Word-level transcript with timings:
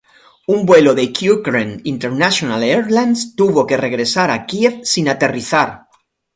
Un 0.53 0.65
vuelo 0.65 0.95
de 0.95 1.03
Ukraine 1.31 1.79
International 1.83 2.63
Airlines 2.63 3.35
tuvo 3.35 3.67
que 3.67 3.77
regresar 3.77 4.31
a 4.31 4.47
Kiev 4.47 4.79
sin 4.83 5.07
aterrizar. 5.07 5.87